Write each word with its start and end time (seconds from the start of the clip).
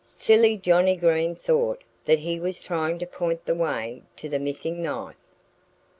Silly 0.03 0.57
Johnnie 0.57 0.95
Green 0.95 1.35
thought 1.35 1.83
that 2.05 2.17
he 2.17 2.39
was 2.39 2.59
trying 2.59 2.97
to 2.97 3.05
point 3.05 3.45
the 3.45 3.53
way 3.53 4.01
to 4.15 4.27
the 4.27 4.39
missing 4.39 4.81
knife! 4.81 5.13